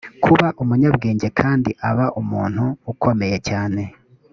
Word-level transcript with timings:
kuba 0.23 0.47
umunyabwenge 0.61 1.27
kandi 1.39 1.69
aba 1.89 2.05
umuntu 2.21 2.63
ukomeye 2.91 3.37
cyane 3.49 3.81